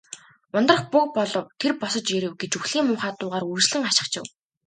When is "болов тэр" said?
1.17-1.71